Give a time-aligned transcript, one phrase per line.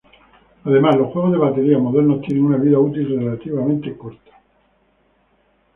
[0.63, 4.31] Además, los juegos de baterías modernas tienen una vida útil relativamente corta.